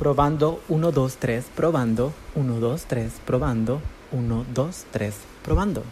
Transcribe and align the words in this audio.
Probando 0.00 0.62
1, 0.68 0.92
2, 0.92 1.18
3, 1.18 1.44
probando 1.54 2.14
1, 2.32 2.58
2, 2.58 2.86
3, 2.86 3.10
probando 3.22 3.82
1, 4.12 4.44
2, 4.48 4.84
3, 4.90 5.14
probando. 5.42 5.84